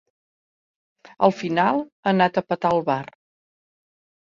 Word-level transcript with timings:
Al 1.27 1.35
final 1.41 1.83
ha 1.85 2.15
anat 2.15 2.41
a 2.43 2.45
petar 2.49 2.73
al 2.73 2.83
bar. 2.91 3.01